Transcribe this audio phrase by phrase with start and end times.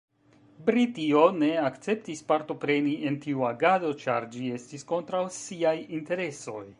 [0.69, 6.61] Britio ne akceptis partopreni en tiu agado, ĉar ĝi estis kontraŭ siaj interesoj.